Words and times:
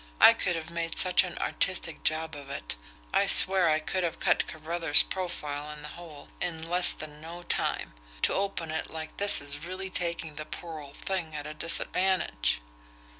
"I 0.19 0.33
could 0.33 0.55
have 0.55 0.71
made 0.71 0.97
such 0.97 1.23
an 1.23 1.37
artistic 1.37 2.03
job 2.03 2.33
of 2.35 2.49
it 2.49 2.75
I 3.13 3.27
swear 3.27 3.69
I 3.69 3.77
could 3.77 4.03
have 4.03 4.19
cut 4.19 4.47
Carruthers' 4.47 5.03
profile 5.03 5.69
in 5.71 5.83
the 5.83 5.89
hole 5.89 6.29
in 6.41 6.67
less 6.67 6.91
than 6.95 7.21
no 7.21 7.43
time 7.43 7.93
to 8.23 8.33
open 8.33 8.71
it 8.71 8.89
like 8.89 9.17
this 9.17 9.39
is 9.39 9.63
really 9.63 9.91
taking 9.91 10.37
the 10.37 10.45
poor 10.47 10.79
old 10.79 10.97
thing 10.97 11.35
at 11.35 11.45
a 11.45 11.53
disadvantage." 11.53 12.61